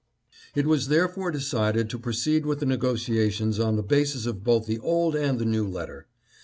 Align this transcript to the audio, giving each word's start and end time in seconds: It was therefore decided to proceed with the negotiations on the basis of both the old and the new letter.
It 0.55 0.65
was 0.65 0.87
therefore 0.87 1.29
decided 1.29 1.87
to 1.91 1.99
proceed 1.99 2.43
with 2.47 2.59
the 2.59 2.65
negotiations 2.65 3.59
on 3.59 3.75
the 3.75 3.83
basis 3.83 4.25
of 4.25 4.43
both 4.43 4.65
the 4.65 4.79
old 4.79 5.15
and 5.15 5.37
the 5.37 5.45
new 5.45 5.67
letter. 5.67 6.07